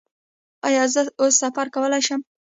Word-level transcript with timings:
ایا 0.67 0.83
زه 0.93 1.01
اوس 1.21 1.33
سفر 1.41 1.67
کولی 1.73 2.01
شم؟ 2.07 2.21